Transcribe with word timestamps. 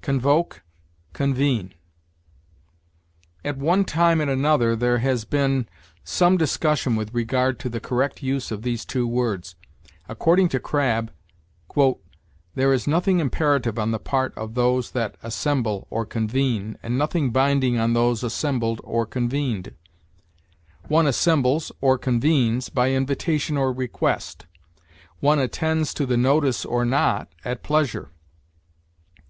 CONVOKE 0.00 0.62
CONVENE. 1.12 1.74
At 3.44 3.58
one 3.58 3.84
time 3.84 4.18
and 4.22 4.30
another 4.30 4.74
there 4.74 4.96
has 5.00 5.26
been 5.26 5.68
some 6.02 6.38
discussion 6.38 6.96
with 6.96 7.12
regard 7.12 7.58
to 7.58 7.68
the 7.68 7.80
correct 7.80 8.22
use 8.22 8.50
of 8.50 8.62
these 8.62 8.86
two 8.86 9.06
words. 9.06 9.56
According 10.08 10.48
to 10.48 10.58
Crabb, 10.58 11.12
"There 11.76 12.72
is 12.72 12.86
nothing 12.86 13.18
imperative 13.18 13.78
on 13.78 13.90
the 13.90 13.98
part 13.98 14.34
of 14.38 14.54
those 14.54 14.92
that 14.92 15.18
assemble, 15.22 15.86
or 15.90 16.06
convene, 16.06 16.78
and 16.82 16.96
nothing 16.96 17.30
binding 17.30 17.78
on 17.78 17.92
those 17.92 18.22
assembled, 18.24 18.80
or 18.84 19.04
convened: 19.04 19.74
one 20.88 21.06
assembles, 21.06 21.70
or 21.82 21.98
convenes, 21.98 22.70
by 22.70 22.92
invitation 22.92 23.58
or 23.58 23.70
request; 23.70 24.46
one 25.20 25.38
attends 25.38 25.92
to 25.92 26.06
the 26.06 26.16
notice 26.16 26.64
or 26.64 26.86
not, 26.86 27.28
at 27.44 27.62
pleasure. 27.62 28.08